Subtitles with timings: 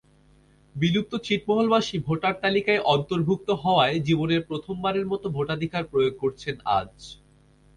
[0.75, 6.93] বিলুপ্ত ছিটমহলবাসী ভোটার তালিকায় অন্তর্ভুক্ত হওয়ায় জীবনে প্রথমবারের মতো ভোটাধিকার প্রয়োগ করছেন আজ।